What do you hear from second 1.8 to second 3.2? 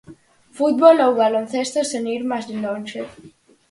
sen ir máis lonxe.